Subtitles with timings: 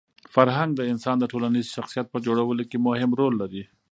[0.33, 3.63] فرهنګ د انسان د ټولنیز شخصیت په جوړولو کي مهم رول لري.